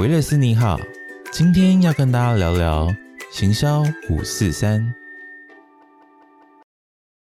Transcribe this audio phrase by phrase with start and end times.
[0.00, 0.78] 维勒斯你好，
[1.30, 2.88] 今天要跟大家聊聊
[3.30, 4.94] 行销五四三。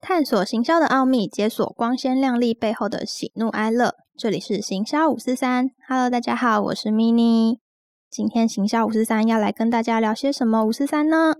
[0.01, 3.95] 探索行销的奥秘，解锁光鲜亮丽背后的喜怒哀乐。
[4.17, 7.59] 这里是行销五四三，Hello，大家好，我是 mini。
[8.09, 11.35] 今天行销五四三要来跟大家聊些什么五四三呢？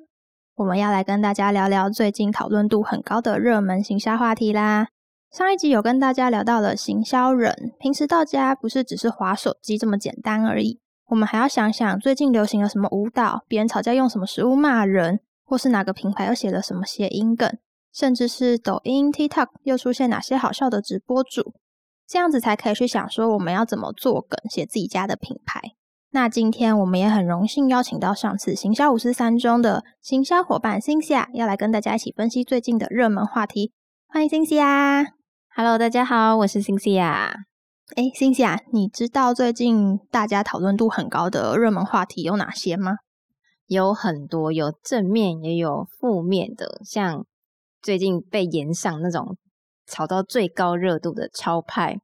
[0.55, 4.88] 我们要来跟大家聊聊最近讨论度很高的热门行销话题啦。
[5.36, 17.58] 上一集有跟大家聊到了行销人，平时到家不是只是划手机这么简单而已，我们还要想想最近流行了什么舞蹈，别人吵架用什么食物骂人，或是哪个品牌又写了什么谐音梗。
[17.94, 21.54] 甚至是抖音、TikTok 又出现哪些好笑的直播主，
[22.05, 25.62] 这样子才可以去想说我们要怎么做梗，写自己家的品牌。
[26.12, 33.72] 那今天我们也很荣幸邀请到上次行销五四三中的行销伙伴辛西亚，要来跟大家一起分析最近的热门话题。
[34.08, 35.06] 欢迎辛西亚
[35.56, 37.45] ，Hello，大家好，我是辛西亚。
[37.95, 42.97] 哎，星星啊，你知道最近大家讨论度很高的热门话题有哪些吗？
[43.67, 47.25] 有很多，有正面也有负面的，像。
[47.81, 49.38] 最近被延上那种
[49.86, 52.00] 炒到最高热度的超派，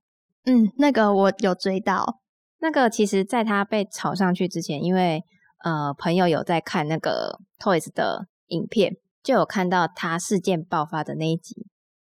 [0.46, 2.20] 嗯，那个我有追到。
[2.60, 5.24] 那个其实，在他被炒上去之前，因为
[5.64, 8.94] 呃朋友有在看那个 Toys 的影片，
[9.24, 11.66] 就有看到他事件爆发的那一集，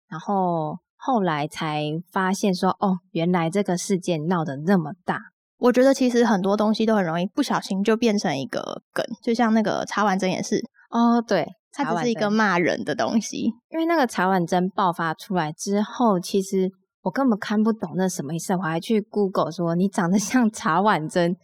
[0.06, 5.20] 然后后来才发现说，哦，原来这个事件闹得那么大。
[5.58, 10.64] 我觉得其实很多东西都很容易不小心就变成一个梗，就像那个茶碗蒸也是。
[10.90, 11.46] 哦，对。
[11.78, 16.70] 它只是一个骂人的东西，因为那个茶碗蒸爆发出来之后，其实
[17.02, 18.54] 我根本看不懂那什么意思。
[18.54, 21.36] 我还去 Google 说你长得像茶碗蒸，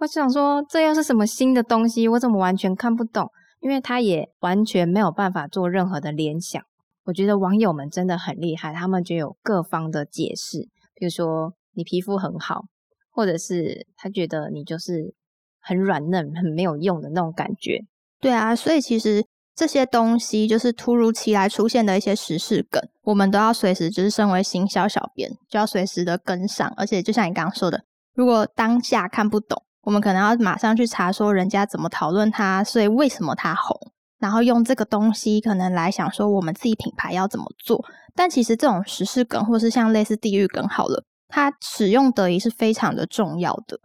[0.00, 2.06] 我想说这又是什么新的东西？
[2.06, 3.30] 我怎么完全看不懂？
[3.60, 6.62] 因为他也完全没有办法做任何的联想。
[7.08, 12.66] 我觉得网友们真的很厉害，他们就有各方的解释，比如说你皮肤很好，
[13.10, 15.14] 或者是他觉得你就是
[15.58, 17.80] 很软嫩、很没有用的那种感觉。
[18.20, 19.24] 对啊，所以其实。
[19.54, 26.72] 这些东西就是突如其来出现的一些时事梗，我们都要随时就是身为行销小编，就要随时的跟上。
[26.76, 27.82] 而且就像你刚刚说的，
[28.14, 33.76] 如果当下看不懂，我们可能要马上去查说人家怎么讨论它，所以为什么它红，
[34.18, 37.84] 然后用这个东西可能来想说我们自己品牌要怎么做。
[38.14, 43.78] 但其实这种时事梗，或是像类似地狱梗好了，它使用得宜是非常的重要的。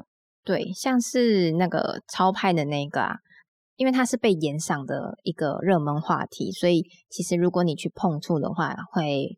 [0.44, 3.16] 对，像是那个超派的那个啊。
[3.76, 9.36] 因为它是被延上的一个热门话题，所以其实如果你去碰触的话，会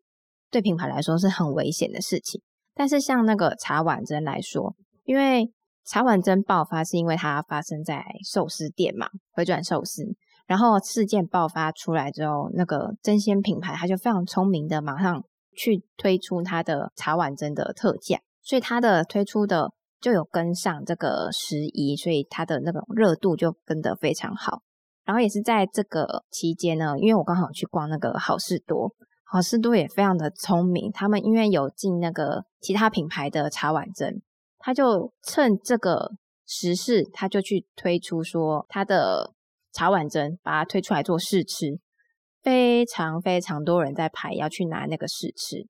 [0.52, 2.42] 对品牌来说是很危险的事情。
[2.76, 5.50] 但是像那个茶碗蒸来说，因为
[5.86, 10.04] 茶碗蒸爆发是因为它发生在寿司店嘛，回转寿司，
[10.46, 15.24] 然后事件爆发出来之后，那个真鲜品牌它就非常聪明的马上
[15.56, 19.72] 去推出它的茶碗蒸的特价，所以它的推出的。
[20.02, 24.62] 就有跟上这个时宜，所以它的那种热度就跟得非常好。
[25.04, 34.22] 然后也是在这个期间呢，因为我刚好去逛那个好事多，好事多也非常的聪明，他们因为有进那个其他品牌的茶碗蒸，
[34.60, 36.12] 他就趁这个
[36.46, 39.34] 时事，他就去推出说他的
[39.76, 41.78] 茶碗蒸，把它推出来做试吃，
[42.42, 45.68] 非常非常多人在排要去拿那个试吃。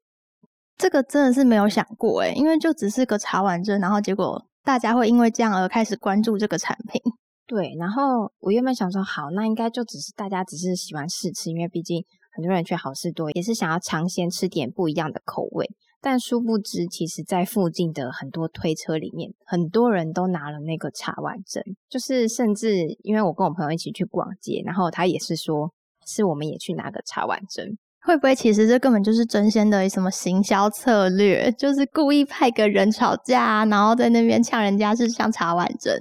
[0.77, 7.01] 这个真的是没有想过诶因为就只是个茶碗蒸，然后结果大家会因为这样而开始关注这个产品。
[7.47, 12.03] 对，然后我原本想说，好，那应该就只是大家只是喜欢试吃，因为毕竟
[12.35, 15.66] 很多人去好事多也是想要尝鲜吃点不一样的口味。
[16.05, 25.71] 但殊不知，其实在附近的很多推车里面，很多人都拿了那个茶碗蒸，就是甚至因为我跟我朋友一起去逛街，然后他也是说，
[26.05, 27.66] 是我们也去拿个茶碗蒸。
[28.03, 31.51] 会不会其实这根本就是真仙的什么行销策略？
[31.53, 35.91] 就是故意派个人吵架，然后在那边呛人家是像茶碗蒸，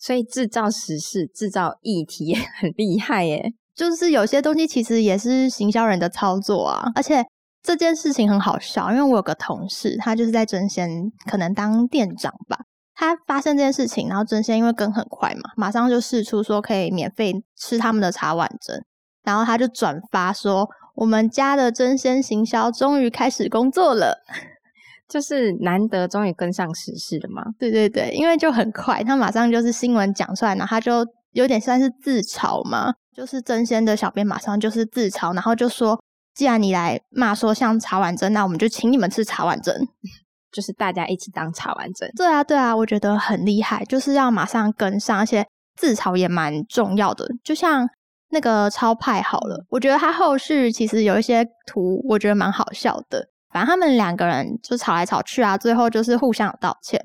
[0.00, 3.52] 所以制造时事、制造议题很厉害耶。
[3.76, 6.90] 就是有些东西其实也是行销人的操作啊。
[6.96, 7.24] 而且
[7.62, 12.58] 这件事情很好笑，因为我有个同事，他就是在真仙可能当店长吧。
[12.94, 18.82] 他发生这件事情，然后真仙因为跟很快嘛，马上就试出说可以免费吃他们的茶碗蒸，
[19.24, 20.68] 然后他就转发说。
[20.94, 24.22] 我们家的真仙行销终于开始工作了，
[25.08, 27.42] 就是难得终于跟上时事了嘛。
[27.58, 35.98] 对对对，因为就很快，他马上就是新闻讲出来，然后他就有点算是自嘲嘛，就是真仙的小编马上就是自嘲，然后就说，
[36.34, 39.74] 既然你来骂说像茶碗蒸，那我们就请你们吃茶碗蒸，
[40.52, 42.10] 就是大家一起当茶碗蒸。
[42.16, 45.46] 对啊对啊，我觉得很厉害，就是要马上跟上，而且
[45.76, 47.88] 自嘲也蛮重要的，就像。
[48.34, 53.28] 那个超派好了，我觉得他后续其实有一些图，我觉得蛮好笑的。
[53.50, 56.98] 反正他们两个人就吵来吵去啊，最后就是互相道歉。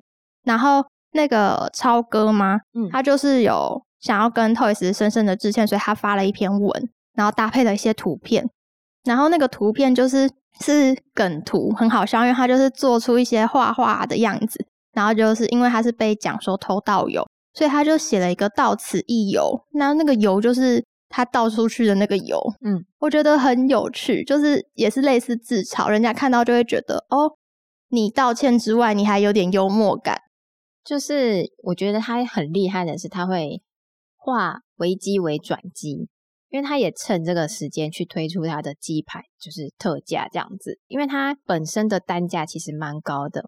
[0.46, 0.82] 然后
[1.12, 2.62] 那个超哥吗？
[2.74, 8.50] 嗯他就是有想要跟 Toys 深深的致歉，所以他发了一篇文，然后搭配了一些图片，
[9.08, 14.64] 然后那个图片就是是梗图，很好笑，因为他就是做出一些画画的样子，
[14.94, 27.32] 然后就是因为他是被讲说偷盗油，所以他就写了一个到此一游，那那个油就是他倒出去的那个油，嗯，我觉得很有趣，就是也是类似自嘲，人家看到就会觉得哦，
[27.90, 30.22] 你道歉之外，你还有点幽默感。
[30.84, 33.62] 就是我觉得他很厉害的是，他会
[34.16, 36.08] 化危机为转机，
[36.50, 40.80] 因为他也趁这个时间去推出他的鸡排，就是特价这样子。
[40.88, 43.44] 因为它本身的单价其实蛮高的，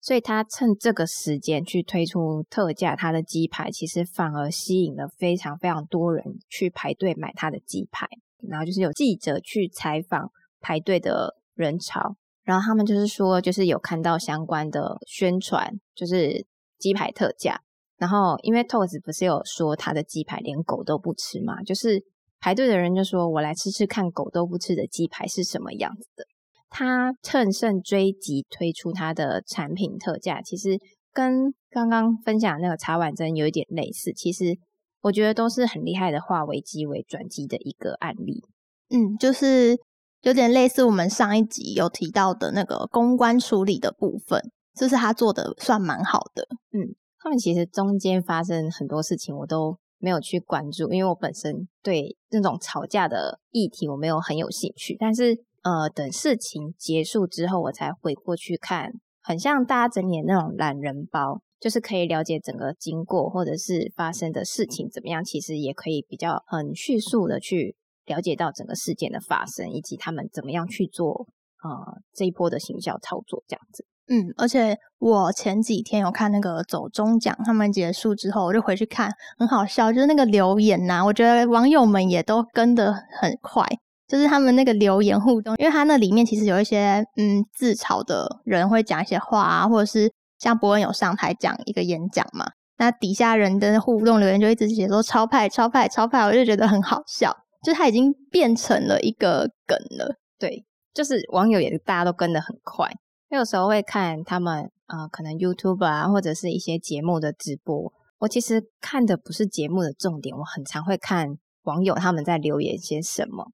[0.00, 8.06] 所以他趁这个时间去推出特价，他的鸡排其实反而吸引了非常非常多人去排队买他的鸡排。
[8.48, 10.30] 然后就是有记者去采访
[10.60, 16.46] 排队的人潮，然后他们就是说，就是有看到相关的宣传，就是
[16.78, 17.62] 鸡排特价。
[17.96, 22.04] 然后因为 Toast 不是有说他的鸡排连狗都不吃嘛，就是
[22.44, 26.26] 排队的人就说我来吃吃看狗都不吃的鸡排是什么样子的。
[26.68, 30.78] 他乘胜追击推出他的产品特价，其实
[31.10, 34.12] 跟刚刚分享那个茶碗蒸有一点类似。
[34.12, 34.58] 其实
[35.00, 38.42] 我觉得都是很厉害的化危机为转机的一个案例。
[38.90, 39.78] 嗯，就是
[40.20, 44.42] 有点类似我们上一集有提到的那个公关处理的部分，
[44.78, 46.46] 就是他做的算蛮好的。
[46.72, 54.94] 嗯他们其实中间发生很多事情，我都没有去关注，因为我本身对那种吵架的议题我没有很有兴趣。
[55.00, 58.92] 但是呃，等事情结束之后，我才回过去看，
[59.22, 67.74] 很像大家整理那种懒人包，就是可以了解整个经过或者是发生的事情怎么样，其实也可以比较很迅速的去
[68.04, 71.26] 了解到整个事件的发生，以及他们怎么样去做
[71.62, 73.86] 呃这一波的行销操作这样子。
[74.08, 83.66] 嗯，而且我前几天有看那个走中奖，他们结束之后，我就回去看，很好笑，就是那个留言呐、我觉得网友们也都跟得很快，
[84.06, 92.44] 就是他们那个留言互动，因为他那里面其实有一些嗯自嘲的人会讲一些话啊，或者是像伯恩有上台讲一个演讲嘛，
[92.76, 97.34] 那底下人的互动留言就一直写说超派超派超派，我就觉得很好笑，
[97.64, 100.14] 就是它已经变成了一个梗了。
[100.38, 100.62] 对，
[100.92, 102.90] 就是网友也大家都跟得很快。
[103.34, 107.92] 有时候会看他们呃，可能 YouTube 啊，或者是一些节目的直播。
[108.18, 113.46] 我其实看的不是节目的重点，我很常会看网友他们在留言些什么。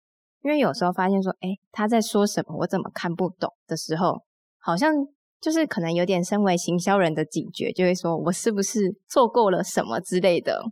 [0.43, 4.23] 因为有时候发现说，哎，他在说什么，我怎么看不懂的时候，
[4.59, 4.95] 好像
[5.41, 10.63] 就是可能有点身为行销人的警觉，就会说我是不是错过了什么之类的。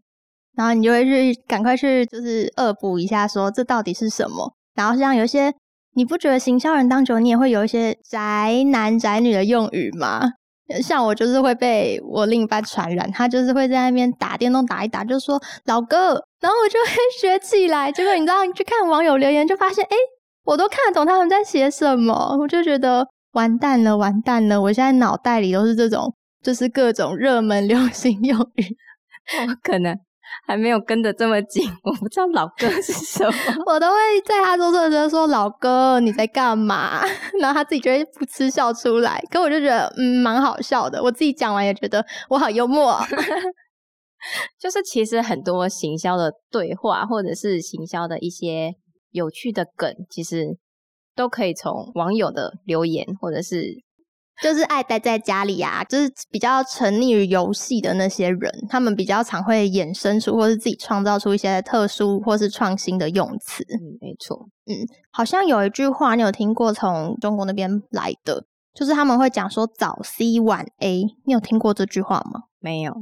[0.55, 4.55] 然后你就会去赶快去就是恶补一下，说这到底是什么。
[4.75, 5.55] 然后像有一些，
[5.95, 10.23] 你不觉得行销人当久，你也会有一些宅男宅女的用语吗？
[10.83, 17.91] 像我就是会被我另一半传染，他就是会在那边打电动打一打，就说老哥，然后我就会学起来。
[17.91, 19.97] 结果你知道，你去看网友留言，就发现哎，诶
[20.45, 24.61] 我都看得懂他们在写什么，我就觉得完蛋了，完蛋了！
[24.61, 28.77] 我现在脑袋里都是这种，就是各种热门流行用语。
[29.47, 29.99] 我可能
[30.49, 33.33] 还没有跟得这么紧，我不知道老哥 是什么。
[33.67, 37.03] 我都会在他做错的时候说：“老哥，你在干嘛？”
[37.39, 39.23] 然后他自己就会噗嗤笑出来。
[39.31, 41.03] 可我就觉得，嗯，蛮好笑的。
[41.03, 43.01] 我自己讲完也觉得我好幽默哦。
[44.59, 48.73] 就是其实很多行销的对话，或者是行销的一些
[49.11, 50.57] 有趣的梗，其实
[51.15, 53.67] 都可以从网友的留言，或者是
[54.43, 63.65] 就是爱待在家里啊，就是比较沉溺于游戏的那些人，他们比较常会衍生出，或是自己创造出一些特殊或是创新的用词。
[63.65, 72.43] 嗯，没错，嗯好像有一句话，你有听过从中国那边来的，就是他们会讲说早 C 晚 A，你有听过这句话吗？
[72.61, 72.93] 没有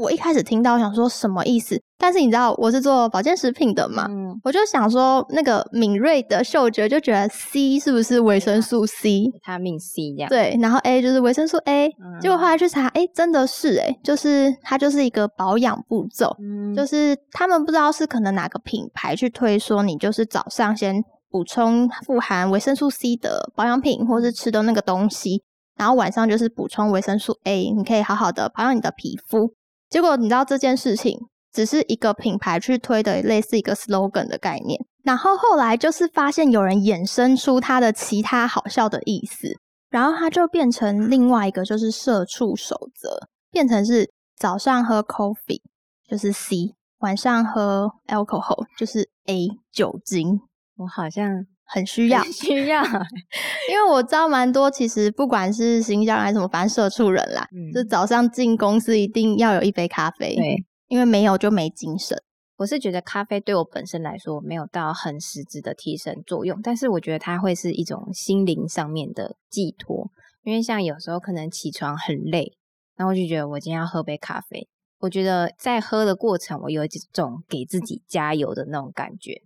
[0.00, 9.26] 我一开始听到想说什么意思，但是你知道我是做保健食品的嘛，嗯，我就想说那个敏锐的嗅觉就觉得 C 是不是维生素 C？
[9.26, 25.42] 维他命 C 这样，对，然后 A 就是维生素 A，、嗯结果后来去查，哎，真的是哎，就是它就是一个保养步骤，嗯，就是他们不知道是可能哪个品牌去推说你就是早上先补充富含维生素 C 的保养品，或是吃的那个东西，
[25.76, 29.54] 然后晚上就是补充维生素 A，你可以好好的保养你的皮肤。
[29.90, 31.18] 结果你知道这件事情
[31.52, 39.48] 只是一个品牌去推的类似一个 slogan 的概念，然后后来就是发现有人衍生出它的其他好笑的意思，
[39.90, 43.18] 然后它就变成另外一个就是社畜守则，
[43.50, 45.60] 变成是早上喝 coffee
[46.08, 50.40] 就是 C，晚上喝 alcohol 就是 A 酒精。
[50.76, 52.82] 我好像很需要，需要，
[53.70, 60.64] 因为我知道蛮多，其实不管是行销还是什么，反正社畜人啦，嗯就早上进公司一定要有一杯咖啡，对。
[60.88, 62.20] 因为没有就没精神。
[62.56, 70.10] 我是觉得咖啡对我本身来说没有到很实质的提神作用，但是我觉得它会是一种心灵上面的寄托。
[70.42, 72.56] 因为像有时候可能起床很累，
[72.96, 74.68] 然后我就觉得我今天要喝杯咖啡。
[74.98, 79.40] 我觉得在喝的过程，我有一种给自己加油的那种感觉。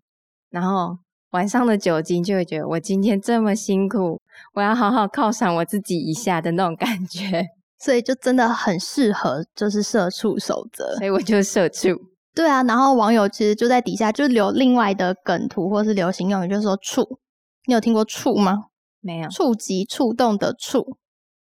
[0.48, 0.96] 然后
[1.34, 4.20] 晚上的酒精就会觉得我今天这么辛苦，
[4.52, 7.44] 我要好好犒赏我自己一下的那种感觉。
[7.76, 10.94] 所以就真的很适合，就是社畜守则。
[10.98, 11.90] 所以我就社畜。
[12.32, 17.18] 对啊，然后网友其实就在底下就留另外的梗图或是流行用语，就是说“触”，
[17.66, 18.66] 你有听过“触”吗？
[19.00, 20.96] 没有，触及、触动的“触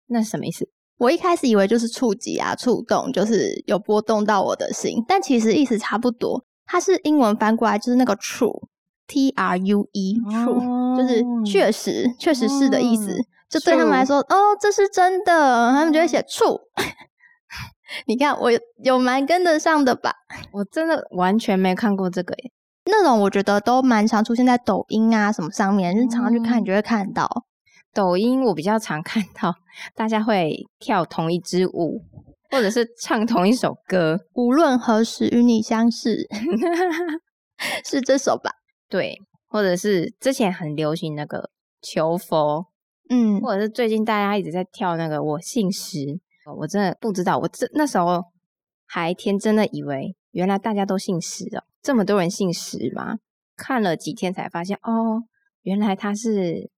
[0.07, 0.69] 那什么意思？”。
[0.99, 6.45] 我一开始以为就是触及啊、触动，就是有波动到我的心，但其实意思差不多。
[6.67, 8.15] 它是英文翻过来就是那个
[9.15, 13.11] U E，true，、 就是确实、确实是的意思。
[13.11, 16.59] 哦就对他们来说，哦，这是真的，他们就会写“true
[18.05, 20.13] ”。你看，我有有蛮跟得上的吧？
[20.53, 22.51] 我真的完全没看过这个耶。
[22.85, 27.27] 那种我觉得都蛮常出现在抖音啊什么上面，就是常常去看，就会看到。
[27.91, 29.51] 抖音我比较常看到
[29.95, 32.03] 大家会跳同一支舞，
[32.51, 34.19] 或者是唱同一首歌。
[34.35, 36.27] 无论何时与你相识，
[37.83, 38.51] 是这首吧？
[38.89, 39.17] 对，
[39.47, 41.49] 或者是之前很流行那个
[41.81, 42.65] 求佛，
[43.09, 46.19] 嗯，或者是最近大家一直在跳那个我姓石，
[46.57, 48.23] 我真的不知道，我这那时候
[48.87, 53.17] 还天真的以为原来大家都姓石哦，这么多人姓石吗？
[53.55, 55.23] 看了几天才发现哦，
[55.61, 56.69] 原来它是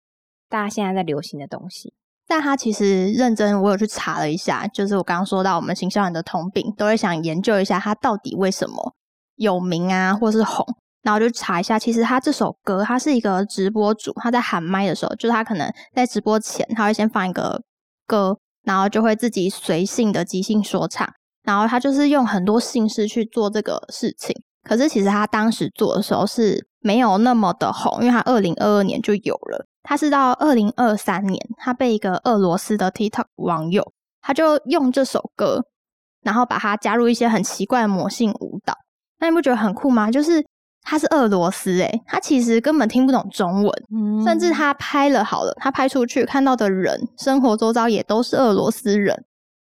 [0.50, 1.94] 大家现在在流行的东西。
[2.28, 8.96] 但他其实认真，我有去查了一下，就是我刚刚说到我们行销人的通病，都会想研究一下他到底为什么
[9.36, 10.66] 有名啊，或是红。
[11.04, 17.62] 然后就查一下，其实他这首歌，他是一个直播主，他在喊麦的时候，就是他可能在直播前，他会先放一个
[18.06, 21.12] 歌，然后就会自己随性的即兴说唱，
[21.44, 24.36] 然后他就是用很多姓氏去做这个事情。
[24.64, 29.66] 可是其实他当时做的时候是没有那么的红，因为他二零二二年就有了。
[29.84, 33.92] 他是到二零二三年，他被一个俄罗斯的 TikTok 网友，
[34.22, 35.64] 他就用这首歌，
[36.22, 38.76] 然后把它加入一些很奇怪的魔性舞蹈。
[39.20, 40.12] 那你不觉得很酷吗？
[40.12, 40.46] 就是
[40.84, 49.24] 他是俄罗斯诶、他其实根本听不懂中文，嗯甚至他拍了好了，他拍出去看到的人，生活周遭也都是俄罗斯人。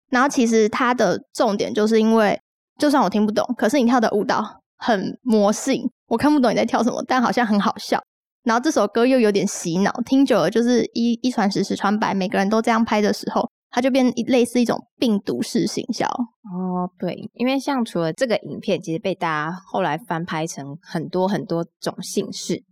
[0.10, 2.40] 然后其实他的重点就是因为，
[2.80, 8.02] 就算我听不懂，可是你跳的舞蹈很魔性，我看不懂你在跳什么，但好像很好笑。
[8.44, 16.08] 然后这首歌又有点洗脑，听久了就是一一传十，十传百，每个人都这样拍的时候，它就变一类似一种病毒式行销。
[16.08, 22.64] 哦，对，因为像除了这个影片，其实被大家后来翻拍成很多很多种姓氏，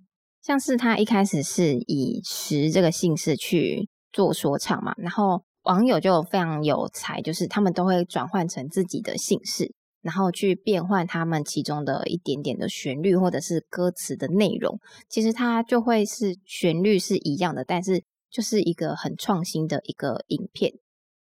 [0.41, 20.73] 像是他一开始是以十这个姓氏去做说唱嘛，然后网友就非常有才，就是他们都会转换成自己的姓氏，然后去变换他们其中的一点点的旋律或者是歌词的内容，其实它就会是旋律是一样的，但是就是一个很创新的一个影片。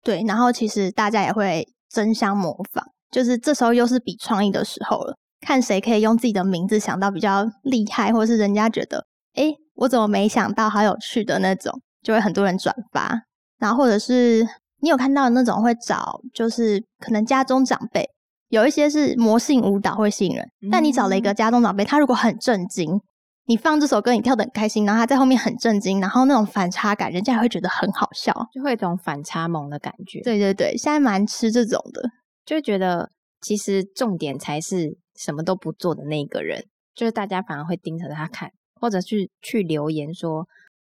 [0.04, 13.22] 对，然后其实大家也会争相模仿，就是这时候又是比创意的时候了，看谁可以用自己的名字想到比较厉害，或是人家觉得，哎，我怎么没想到，好有趣的那种，就会很多人转发。
[13.60, 14.48] 然后或者是
[14.82, 18.10] 你有看到的那种会找，就是可能家中长辈，
[18.48, 23.00] 有一些是魔性舞蹈会吸引人，但你找了一个家中长辈，他如果很震惊。
[23.50, 28.32] 你放这首歌，你跳的很开心，然后他在后面很震惊，然后那种反差感，人家也会觉得很好笑。
[28.54, 30.22] 就会有一种反差萌的感觉。
[30.22, 32.08] 对对对，现在蛮吃这种的。
[32.46, 33.10] 就会觉得
[33.42, 36.64] 其实重点才是什么都不做的那个人，
[36.94, 40.48] 就是大家反而会盯着他看，或者去去留言说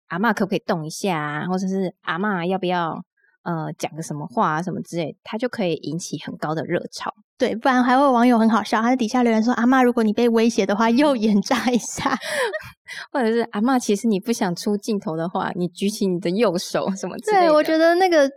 [0.08, 3.02] 阿嬷可不可以动一下啊，或者是阿嬷要不要
[3.42, 7.12] 呃讲个什么话啊什么之类，他就可以引起很高的热潮。
[7.38, 12.14] 对，不然还会有网友很好笑，他在底下留言说：“阿妈，如果你被威胁的话，右眼眨一下。
[13.10, 18.30] 或者是阿妈，其实你不想出镜头的话，你举起你的右手什么”之类对，我觉得那个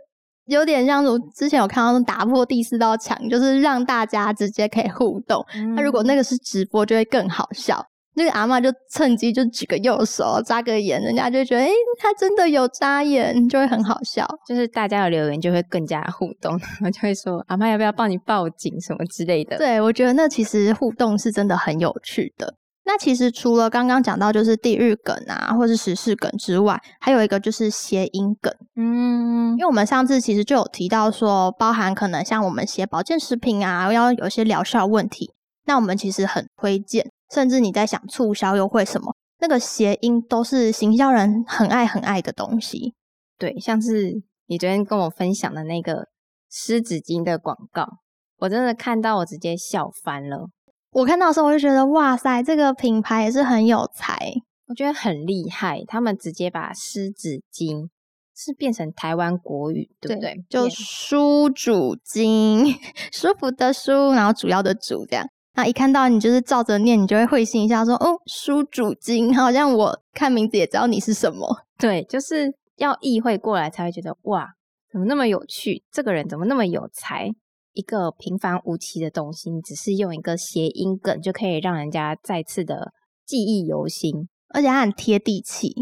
[0.46, 5.44] 有点像我之前有看到那种打破第四道墙，就是让大家直接可以互动。
[5.76, 7.84] 那、如果那个个是直播，就会更好笑。
[8.16, 14.26] 那个阿嬷就趁机就举个右手，眨个眼，人家就觉得诶，他真的有眨眼，就会很好笑。
[14.46, 19.56] 就是大家的留言就会更加互动， 然后就会说阿嬷要不要帮你报警什么之类的。
[19.58, 22.54] 对，我觉得那其实互动是真的很有趣的。
[22.86, 28.52] 那其实除了刚刚讲到就是地域梗啊，或是时事梗之外，还有一个就是谐音梗。
[28.76, 35.32] 嗯因为我们上次其实就有提到说，包含可能像我们写保健食品啊，要有一些疗效问题，
[35.64, 42.94] 那我们其实很推荐，甚至你在想促销优惠什么，那个谐音都是行销人很爱很爱的东西。
[43.36, 46.06] 对，像是你昨天跟我分享的那个
[46.48, 47.88] 湿纸巾的广告，
[48.38, 50.46] 我真的看到我直接笑翻了。
[50.92, 54.16] 我看到的时候我就觉得，哇塞，这个品牌也是很有才，
[54.68, 55.82] 我觉得很厉害。
[55.88, 57.88] 他们直接把湿纸巾
[58.36, 60.44] 是变成台湾国语，对不对？
[60.48, 62.72] 就舒主巾，
[63.10, 65.26] 舒服的舒，然后主要的主这样。
[65.56, 71.48] 那一看到你就是照着念，你就会会心一笑，说哦，书主经， 好像我看名字也知道你是什么。
[71.78, 74.48] 对，就是要意会过来才会觉得哇，
[74.90, 75.84] 怎么那么有趣？
[75.92, 77.30] 这个人怎么那么有才？
[77.72, 82.92] 一个平凡无奇的东西，只是用一个谐音梗就可以让人家再次的
[83.26, 85.72] 记忆犹新，而且它很贴地气，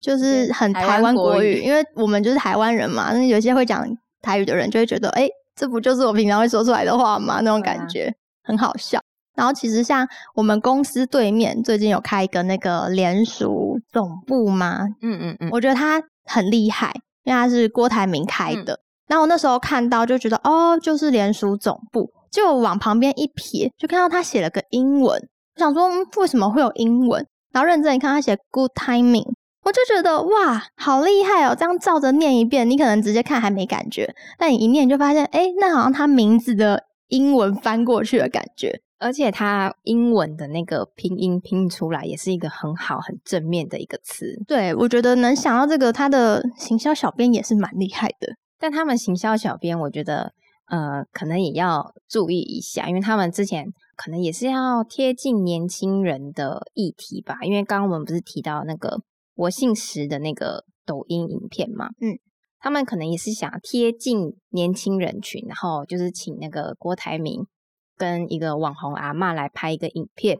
[0.00, 1.62] 就是很台湾国语。
[1.62, 3.86] 因为我们就是台湾人嘛，那有些会讲
[4.20, 7.40] 台语的人就会觉得，哎，这不就是我平常会说出来的话吗？
[7.42, 9.00] 那种感觉很好笑。
[9.38, 10.04] 然后其实像
[10.34, 16.92] 我们公司对面最近有开一个那个联署总部嘛，嗯嗯嗯，我觉得他很厉害，
[17.22, 18.80] 因为他是郭台铭开的。
[19.06, 25.16] 然后我那时候看到就觉得哦，就是联署总部，就往旁边一瞥，就看到他写了个英文，
[25.54, 27.24] 我想说为什么会有英文？
[27.52, 29.24] 然后认真一看，他写 good timing，
[29.64, 31.54] 我就觉得哇，好厉害哦！
[31.56, 44.42] 这样照着念一遍，你可能直接看还没感觉，但你一念就发现，哎，那好像他名字的英文翻过去的感觉，而且它英文的那个拼音拼出来也是一个很好、很正面的一个词。
[44.46, 48.34] 对，我觉得能想到这个，他的行销小编也是蛮厉害的。
[48.58, 50.32] 但他们行销小编，我觉得，
[50.66, 57.38] 呃，可能也要注意一下，因为他们之前可能也是要贴近年轻人的议题吧。
[57.42, 59.00] 因为刚刚我们不是提到那个
[59.36, 62.18] 我姓石的那个抖音影片嘛，嗯，
[62.58, 67.46] 他们可能也是想贴近年轻人群，然后就是请那个郭台铭
[67.98, 70.38] 跟一个网红阿妈来拍一个影片，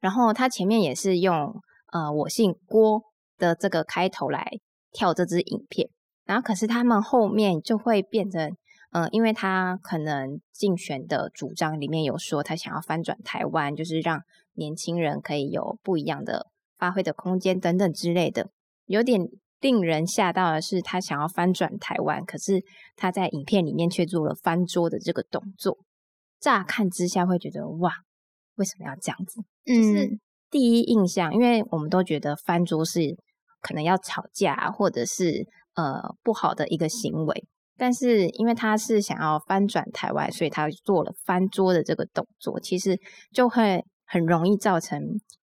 [0.00, 1.60] 然后他前面也是用
[1.92, 3.02] 呃我姓郭
[3.36, 4.50] 的这个开头来
[4.90, 5.90] 跳这支影片。
[6.24, 8.54] 然后，可是他们后面就会变成，
[8.90, 14.20] 嗯，因为他可能竞选的主张里面有说，他想要翻转台湾，就是让
[14.52, 18.50] 年轻人可以有不一样的发挥的空间等等之类的。
[18.84, 19.26] 有点
[19.60, 22.62] 令人吓到的是，他想要翻转台湾，可是
[22.94, 25.78] 他在影片里面却做了翻桌的这个动作。
[26.40, 27.92] 乍看之下会觉得，哇，
[28.56, 29.40] 为什么要这样子？
[29.64, 30.18] 就是
[30.50, 33.16] 第一印象，因为我们都觉得翻桌是
[33.60, 35.46] 可能要吵架，或者是。
[35.74, 37.46] 呃，不好的一个行为，
[37.76, 42.98] 但是因为他是想要翻转台湾，所以他做了翻桌的这个动作，其实
[43.32, 45.00] 就会很容易造成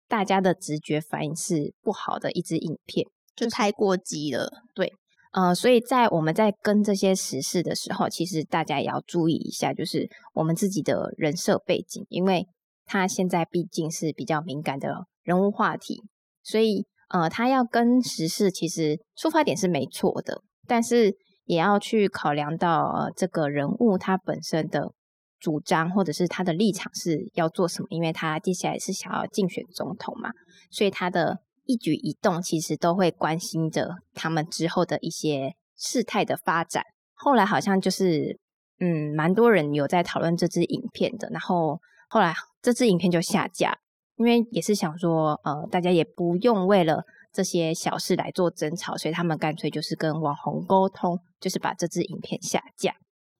[0.06, 4.48] 大家的直觉反应是不好的一支影片，就太过激了。
[4.76, 4.92] 对，
[5.32, 12.46] 呃，所以在我们在跟这些时事的时候，其实大家也要注意一下，就是我们自己的人设背景，因为
[12.86, 16.02] 他现在毕竟是比较敏感的人物话题，
[16.42, 16.86] 所以。
[17.14, 21.14] 呃，他要跟时事其实出发点是没错的，但是
[21.44, 24.94] 也要去考量到呃这个人物他本身的
[25.38, 30.30] 主张或者是他的立场是要做什么，因为他接下来是想要竞选总统嘛，
[30.70, 36.82] 所以他的一举一动其实都会关心着他们之后的一些事态的发展。
[37.14, 38.38] 后来好像就是
[38.80, 43.78] 嗯，蛮多人有在讨论这支影片的，然后后来这支影片就下架。
[44.16, 52.94] 因为也是想说，呃，大家也不用为了这些小事来做争吵，所以他们干脆就是跟网红沟通，就是把这支影片下架。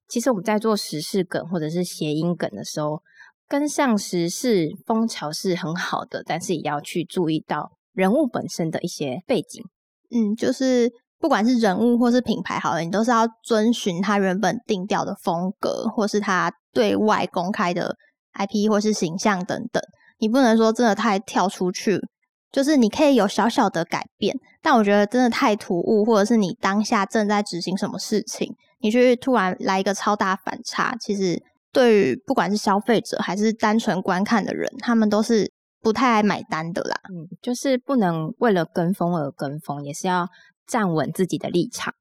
[0.09, 3.03] 其实我们在做时事梗或者是谐音梗的时候，
[3.47, 9.63] 跟上时事风潮是很好的，但是也要去注意到人物本身的一些背景。
[10.11, 17.97] 嗯，就是不管是人物或是品牌，好了，你都是要遵循他原本定调的风格，或是他对外公开的
[18.35, 19.83] IP 或是形象等等。
[20.19, 21.99] 你不能说真的太跳出去，
[22.51, 35.51] 就是你可以有小小的改变，但我觉得真的太突兀，或者是你当下正在执行什么事情，你去突然来一个超大反差，其实对于不管是消费者还是单纯观看的人，他们都是
[35.83, 36.97] 不太爱买单的啦。
[37.11, 40.29] 嗯，就是不能为了跟风而跟风，也是要
[40.67, 41.93] 站稳自己的立场。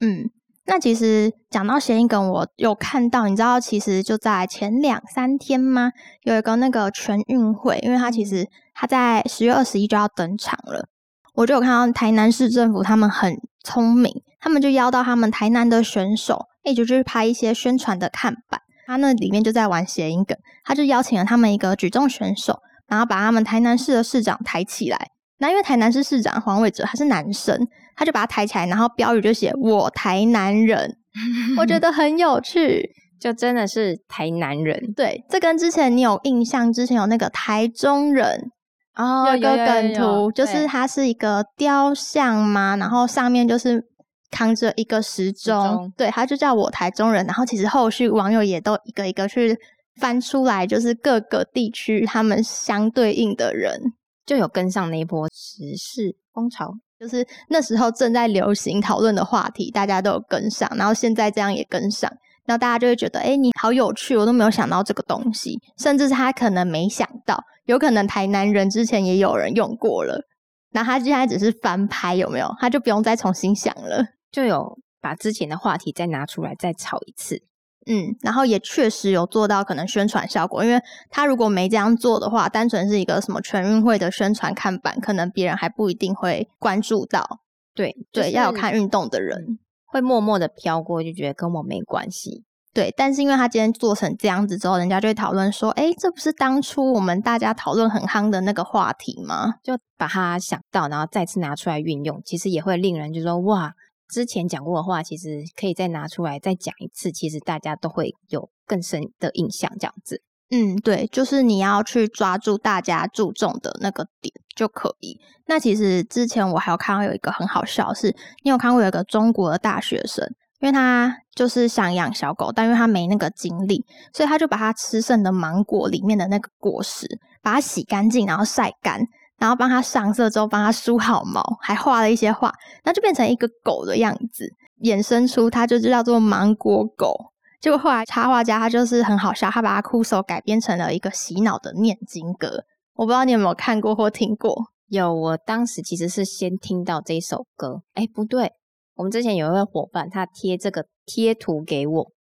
[0.00, 0.30] 嗯。
[0.66, 5.90] 那其实讲到谐音梗，我有看到，你知道，其实就在前两三天吗？
[6.22, 10.86] 有一个那个全运会，因为它其实它在十月二十一就要登场了。
[11.34, 18.60] 我就有看到台南市政府他们很聪明，他们就邀到他们台南的选手，一直去拍一些宣传的看板。
[18.86, 24.98] 他那里面就在玩谐音梗，他就邀请了他们一个举重选手，然后把他们台南市的市长抬起来。
[25.38, 27.66] 那因为台南市市长黄伟哲他是男生。
[27.96, 30.96] 他就把他抬起来，然后标语就写“我台南人
[31.58, 32.88] ”，我觉得很有趣，
[33.20, 34.94] 就真的是台南人。
[34.96, 38.50] 对，这跟之前你有印象，之前有那个台中人，
[38.96, 43.84] 哦，有个梗图，就是它是一个雕像嘛，然后上面就是
[44.30, 47.26] 扛着一个时钟，钟对，它就叫我台中人。
[47.26, 49.54] 然后其实后续网友也都一个一个去
[49.96, 53.80] 翻出来，就是各个地区他们相对应的人，
[54.26, 56.72] 就有跟上那一波时事风潮。
[56.98, 62.10] 就是那时候正在流行讨论的话题，大家都有跟上，然后现在这样也跟上。
[62.44, 70.26] 然后大家就会觉得，哎、你好有趣，我都没有想到这个东西，甚至是他可能没想到，有可能台南人之前也有人用过了，
[70.72, 72.54] 那他现在只是翻拍，有没有？
[72.58, 74.04] 他就不用再重新想了。
[74.30, 77.42] 就有把之前的话题再拿出来再炒一次。
[77.86, 87.40] 嗯，然后也确实有做到可能宣传效果，因为他如果没这样做的话，单纯是一个什么全运会的宣传看板，可能别人还不一定会关注到。
[87.74, 89.58] 对对，要有看运，运动的人。
[89.86, 92.44] 会默默的飘过，就觉得跟我没关系。
[92.72, 99.54] 对，但是因为他今天做成这样子之后，人家就会讨论说，哎，这不是当初我们大家讨论很夯的那个话题吗？
[99.64, 103.74] 就把它想到，然后再次拿出来运用，其实也会令人就说哇，
[104.10, 110.22] 之前讲过的话，其实可以再拿出来再讲一次，其实大家都会有更深的印象，这样子。
[110.52, 115.16] 嗯，对，就是你要去抓住大家注重的那个点就可以。
[115.46, 120.26] 那其实之前我还有看到有一个很好笑是，你有看过有一个中国的大学生，
[120.58, 127.06] 因为他就是想养小狗，但因为他没那个精力，所以他就把他吃剩的芒果里面的那个果实，
[127.42, 129.00] 把它洗干净，然后晒干，
[129.40, 132.52] 然后帮它上色之后，帮它梳好毛，还画了一些画，
[132.84, 134.46] 那就变成一个狗的样子，
[134.82, 137.32] 衍生出它就叫做芒果狗。
[137.60, 142.64] 结果后来插画家他就是很好笑，他把他哭手改编成了一个洗脑的念经歌。
[142.94, 144.54] 我不知道你有没有看过或听过。
[144.88, 148.52] 有，我当时其实是先听到这首歌，哎，不对，
[148.96, 152.12] 我们之前有一位伙伴，他贴这个贴图给我，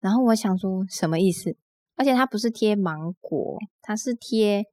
[0.00, 1.56] 然后我想说什么意思？
[1.96, 4.64] 而且他不是贴芒果，他是贴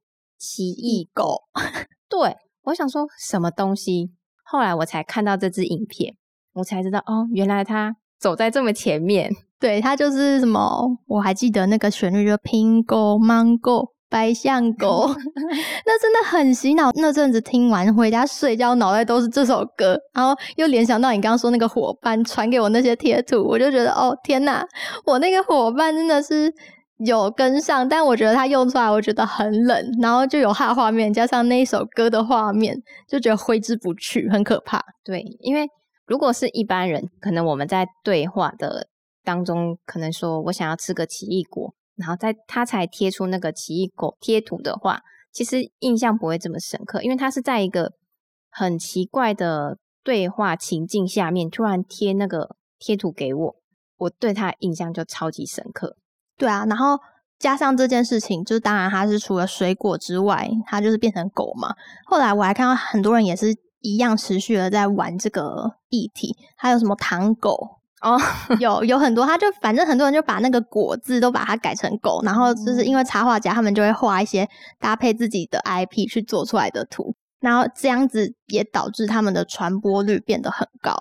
[0.42, 1.44] 奇异狗。
[2.10, 4.10] 对，我想说什么东西？
[4.44, 6.16] 后来我才看到这支影片，
[6.54, 9.30] 我才知道哦，原来它走在这么前面。
[9.60, 15.06] 对，它就是什么，我还记得那个旋律，就苹果、芒果、白象狗，
[15.86, 16.90] 那真的很洗脑。
[16.96, 24.66] 那阵子听完回家睡觉，脑袋都是这首歌，然后又联想到你刚刚说那个伙伴传给我那些贴图，我就觉得哦天哪，
[25.06, 26.52] 我那个伙伴真的是
[26.98, 32.76] 有跟上，但我觉得他用出来我觉得很冷，然后就有他画面，加上那一首歌的画面，
[33.08, 34.80] 就觉得挥之不去，很可怕。
[35.02, 35.66] 对，因为
[36.06, 38.86] 如果是一般人，可能我们在对话的
[39.24, 45.00] 当中，可能说我想要吃个奇异果，然后在他才贴出那个奇异果贴图的话，
[45.32, 47.92] 其实印象不会这么深刻，因为他是在一个
[48.50, 53.56] 很奇怪的对话情境下面突然贴那个贴图给我，
[53.96, 55.96] 我对他印象就超级深刻。
[56.42, 56.98] 对啊，然后
[57.38, 61.72] 加上这件事情，就是当然它是除了水果之外，它就是变成狗嘛。
[62.04, 68.18] 后来我还看到很多人也是一样持续的在玩这个议题，还有什么糖狗哦，
[68.58, 74.48] 有有很多，他就反正很多人就把那个果字都把它改成狗，然后就是因为插画家他们就会画一些
[74.80, 80.92] 搭配自己的 IP 去做出来的图，然后这样子也导致他们的传播率变得很高。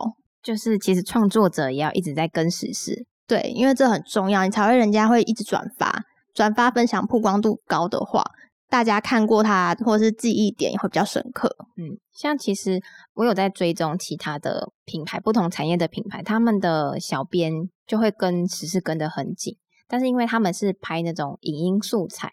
[0.43, 8.21] 就是其实创作者也要一直在跟时事，对，因为这很重要，你才会人家会一直转发、转发分享，曝光度高的话，
[8.67, 11.47] 大家看过它或者是记忆点也会比较深刻。
[11.77, 12.81] 嗯，像其实
[13.13, 17.53] 我有在追踪其他的品牌，不同产业的品牌，他们的小编
[17.87, 19.55] 就会跟时事跟得很紧，
[19.87, 22.29] 但是因为他们是拍那种影音素材，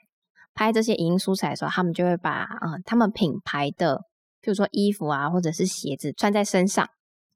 [0.53, 4.01] 拍这些影音素材的时候，他们就会把啊、他们品牌的，
[4.41, 6.85] 比如说衣服啊或者是鞋子穿在身上，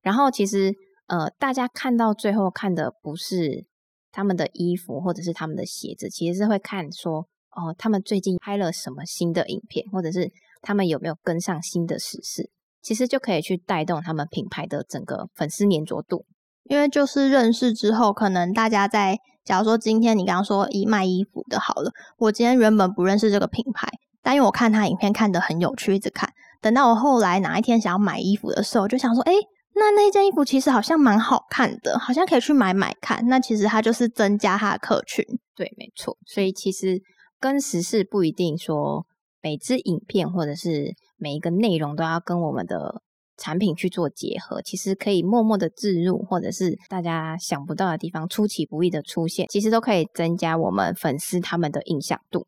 [0.03, 0.75] 然后其实
[1.07, 3.67] 呃大家看到最后看的不是
[4.11, 16.25] 他们的衣服或者是他们的鞋子，其实是会看说哦他们最近拍了什么新的影片，或者是他们有没有跟上新的时事，其实就可以去带动他们品牌的整个粉丝粘着度。
[16.65, 23.88] 因为就是认识之后，可能大家在假如说今天你刚刚说以卖衣服的好了，我今天原本不认识这个品牌，
[24.23, 26.33] 但因为我看他影片看得很有趣，一直看。
[26.61, 29.33] 等到我后来哪一天想要买衣服的时候，就想说，哎，
[29.75, 33.27] 那那件衣服其实好像蛮好看的，好像可以去买买看。
[33.29, 35.25] 那其实它就是增加它的客群。
[35.55, 36.17] 对，没错。
[36.27, 37.01] 所以其实
[37.41, 39.07] 跟时事不一定说
[39.43, 43.03] 每支影片或者是每一个内容都要跟我们的
[43.37, 52.47] 产品去做结合，其实可以默默的置入，或者是大家想不到的地方出其不意的出现，其实都可以增加我们粉丝他们的印象度。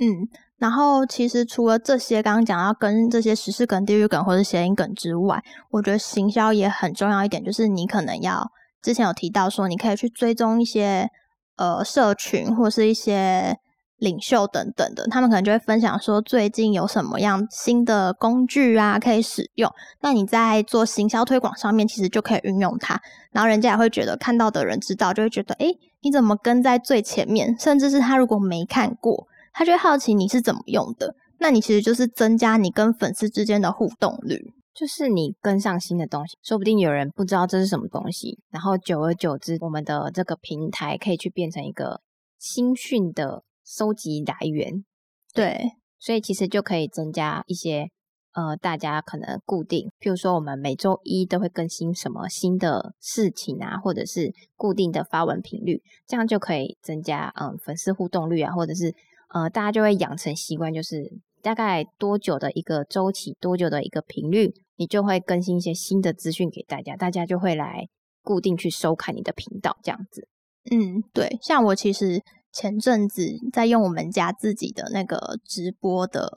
[0.00, 0.26] 嗯，
[0.62, 8.48] 然后其实除了这些刚刚讲到跟这些时事梗、地域梗或者谐音梗之外，我觉得行销也很重要一点，就是你可能要
[8.80, 11.10] 之前有提到说，你可以去追踪一些
[11.56, 13.58] 呃社群或是一些
[13.96, 19.68] 领袖等等的，他们可能就会分享说最近有什么样新的工具啊可以使用。
[20.00, 23.00] 那你在做行销推广上面，其实就可以运用它，
[23.32, 27.58] 然后人家也会觉得看到的人知道，就会觉得诶，你怎么跟在最前面？
[27.58, 31.14] 甚至是他如果没看过，他就会好奇你是怎么用的。
[31.38, 42.00] 那你其实就是增加你跟粉丝之间的互动率，就是你跟上新的东西，说不定有人不知道这是什么东西，然后久而久之，我们的这个平台可以去变成一个
[42.38, 43.44] 新讯的。
[43.64, 44.84] 收集来源，
[45.32, 45.56] 对，
[46.00, 47.88] 所以其实就可以增加一些
[48.34, 58.92] 呃，大家可能固定，譬如说我们每周一都会更新什么新的事情啊，或者是固定的发文频率，这样就可以增加嗯粉丝互动率啊，或者是
[59.32, 67.88] 呃大家就会养成习惯，就是大概多久的一个周期，多久的一个频率，你就会更新一些新的资讯给大家，大家就会来
[68.22, 70.28] 固定去收看你的频道，这样子。
[70.70, 72.22] 嗯，对，像我其实。
[72.54, 76.30] 前阵子在用我们家自己的那个直播的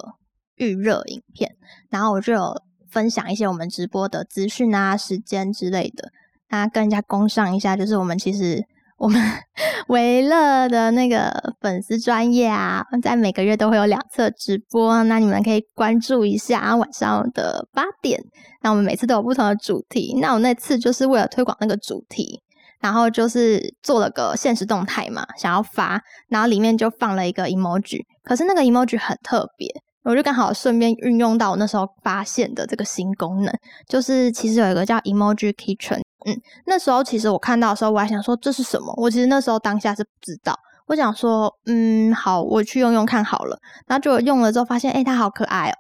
[0.55, 1.58] 预热影片，
[1.89, 2.55] 然后我就有
[2.89, 6.13] 分享一些我们直播的资讯啊、时间之类的，
[6.47, 8.63] 那跟人家公上一下，就是我们其实
[8.97, 9.21] 我们
[9.89, 18.19] 维乐的那个粉丝专业啊，在每个月都会有两次直播，那你们可以关注一下，晚上的八点，
[18.62, 22.41] 那我们每次都有不同的主题，那我那次就是为了推广那个主题。
[22.81, 29.67] 然后就是做了个现实动态嘛，想要发，然后里面就放了一个 emoji，可是那个 emoji 很特别，
[30.12, 33.54] 我就刚好顺便运用到我那时候发现的这个新功能，
[33.88, 45.76] 就是其实有一个叫 emoji kitchen，嗯，那时候其实我看到的时候，我还想说这是什么，我其实那时候当下是不知道，我想说，嗯，好，我去用用看好了，然后就用了之后发现，哎，它好可爱哦。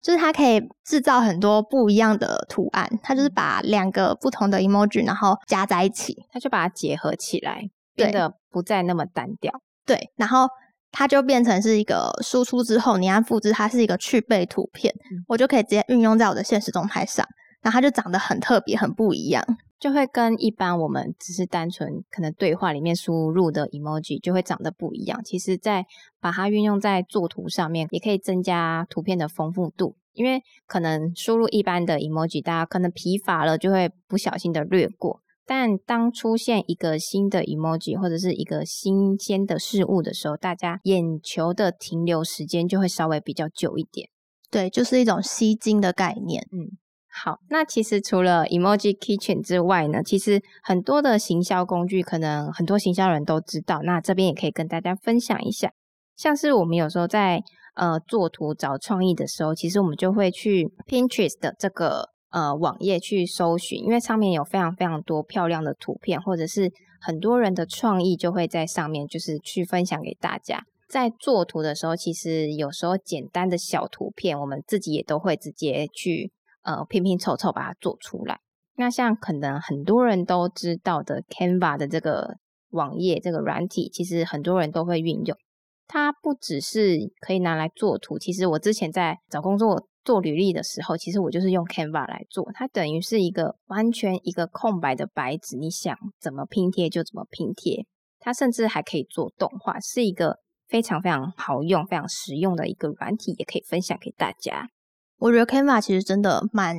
[0.00, 9.52] 就是它可以制造很多不一样的图案，它就是把两个不同的 emoji 然后加在一起，它就把它结合起来，变得不再那么单调。
[9.84, 10.46] 对，然后
[10.90, 14.94] 它就变成是一个输出之后，你按复制，它是一个去背图片，
[15.26, 17.26] 我就可以直接运用在我的现实动态上，
[17.62, 19.44] 然后它就长得很特别，很不一样。
[19.78, 25.22] 就会跟一般我们只是单纯可能对话里面输入的 emoji 就会长得不一样。
[25.22, 25.86] 其实，在
[26.20, 29.94] 把它运用在作图上面，也可以增加图片的丰富度。
[30.14, 35.20] 因为可能输入一般的 emoji，大家可能疲乏了，就会不小心的略过。
[35.48, 44.10] 但当出现一个新的 emoji 或者是一个新鲜的事物的时候，大家眼球的停留时间就会稍微比较久一点。
[44.50, 46.46] 对，就是一种吸睛的概念。
[46.52, 46.76] 嗯。
[47.10, 53.80] 好，那其实除了 Emoji Kitchen 之外呢，其实很多的行销工具，可能很多行销人都知道。
[53.82, 55.72] 那这边也可以跟大家分享一下，
[56.14, 57.42] 像是我们有时候在
[57.74, 70.64] 呃做图找创意的时候，其实我们就会去 Pinterest 的这个呃网页去搜寻，因为上面有非常非常多漂亮的图片，或者是很多人的创意就会在上面，就是去分享给大家。
[70.88, 76.32] 在做图的时候，其实有时候简单的小图片，我们自己也都会直接去。
[76.62, 78.40] 呃，拼拼凑凑把它做出来。
[78.76, 82.36] 那像可能很多人都知道的 Canva 的这个
[82.70, 85.38] 网页这个软体，其实很多人都会运用。
[85.86, 92.50] 它不只是可以拿来做图，其实我之前在找工作做履历的时候，其实我就是用 Canva 来做。
[92.54, 97.84] 它等于是一个完全一个空白的白纸，你想怎么拼贴就怎么拼贴。
[98.18, 104.70] 它甚至还可以做动画，是一个非常非常好用、非常实用的一个软体，也可以分享给大家。
[105.18, 106.74] 我觉得 Canva 其实真的蛮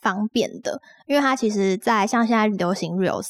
[0.00, 3.28] 方便的，因为它其实，在像现在流行 Reels，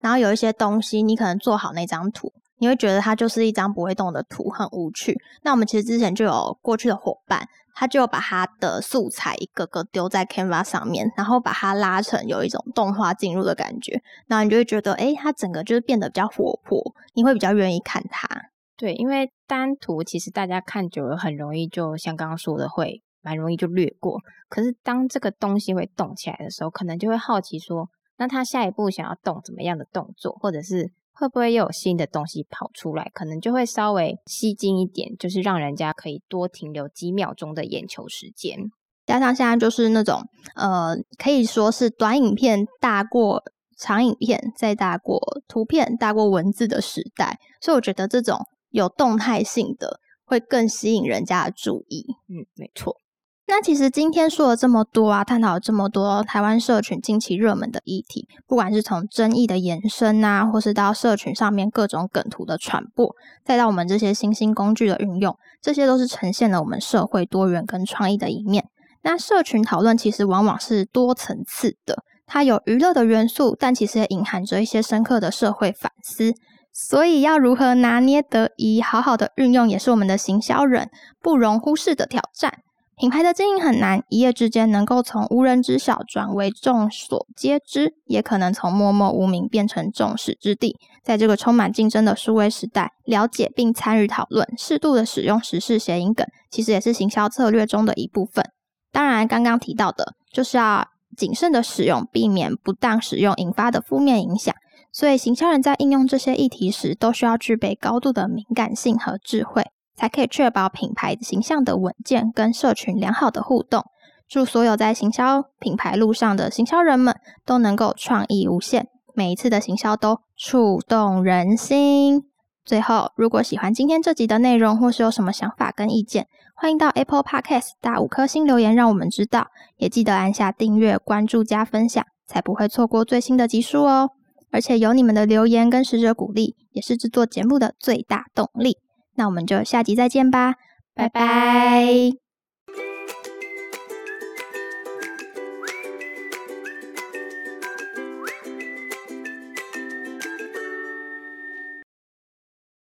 [0.00, 5.16] 然后有一些东西，你可能做好那张图，你会觉得它就是一张不会动的图，很无趣。
[5.42, 18.28] 那我们其实之前就有过去的伙伴，他就把他的素材一个个丢在 Canva 上面，然后把它拉成有一种动画进入的感觉，然后你就会觉得，哎，它整个就是变得比较活泼，你会比较愿意看它。
[18.76, 23.02] 对，因为单图其实大家看久了，很容易就像刚刚说的会。
[23.22, 27.88] 蛮容易就略过，可是当这个东西会动起来的时候，可能就会好奇说，
[28.18, 38.70] 那他下一步想要动怎么样的动作，或者是会不会又有新的东西跑出来，可能就会稍微吸睛一点，就是让人家可以多停留几秒钟的眼球时间。
[39.06, 40.20] 加上现在就是那种
[40.56, 43.42] 呃，可以说是短影片大过
[43.78, 48.38] 长影片，再大过图片大过文字的时代，所以我觉得这种
[48.70, 52.04] 有动态性的会更吸引人家的注意。
[52.28, 53.00] 嗯，没错。
[53.48, 68.64] 那其实今天说了这么多啊，探讨了这么多台湾社群近期热门的议题，不管是从争议的延伸啊，或是到社群上面各种梗图的传播，再到我们这些新兴工具的运用，这些都是呈现了我们社会多元跟创意的一面。
[69.02, 76.34] 那社群讨论其实往往是多层次的，它有娱乐的元素，但其实也隐含着一些深刻的社会反思。
[76.72, 80.90] 所以要如何拿捏得宜，好好的运用，也是我们的行销人
[81.22, 82.52] 不容忽视的挑战。
[82.98, 90.74] 品牌的经营很难，一夜之间能够从无人知晓转为众所皆知，也可能从默默无名变成众矢之的。
[91.04, 98.42] 在这个充满竞争的数位时代，了解并参与讨论，适度的使用时事谐音梗，其实也是行销策略中的一部分。
[98.90, 104.54] 当然，刚刚提到的就是要谨慎的使用，避免不当使用引发的负面影响。
[104.90, 109.62] 所以，行销人在应用这些议题时，都需要具备高度的敏感性和智慧。
[109.96, 113.84] 才可以确保品牌形象的稳健跟社群良好的互动。
[114.28, 122.24] 祝所有在行销品牌路上的行销人们都能够创意无限，每一次的行销都触动人心。
[122.64, 129.46] 最后，如果喜欢今天这集的内容，或是有什么想法跟意见，欢迎到 Apple Podcast 打五颗星留言，让我们知道。
[129.76, 134.10] 也记得按下订阅、关注加分享，才不会错过最新的集数哦。
[134.50, 138.78] 而且有你们的留言跟使者鼓励，也是制作节目的最大动力。
[139.16, 140.54] 那我们就下集再见吧，
[140.94, 142.25] 拜拜。